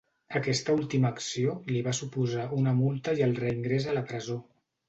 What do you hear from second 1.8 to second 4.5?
va suposar una multa i el reingrés a la presó.